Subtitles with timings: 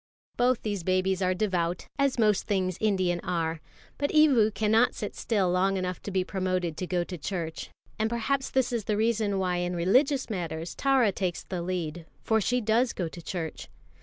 [0.35, 3.61] Both these babies are devout, as most things Indian are.
[3.99, 8.09] But Evu cannot sit still long enough to be promoted to go to church; and
[8.09, 12.61] perhaps this is the reason why in religious matters Tara takes the lead, for she
[12.61, 13.69] does go to church.